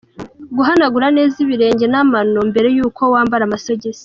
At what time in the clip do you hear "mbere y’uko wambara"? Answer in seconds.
2.49-3.43